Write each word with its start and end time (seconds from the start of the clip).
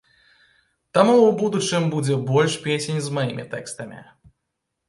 Таму 0.97 1.13
ў 1.27 1.29
будучым 1.43 1.85
будзе 1.97 2.15
больш 2.31 2.57
песень 2.65 2.99
з 3.09 3.15
маімі 3.19 3.47
тэкстамі. 3.53 3.99